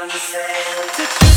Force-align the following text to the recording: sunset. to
sunset. 0.00 1.20
to 1.20 1.29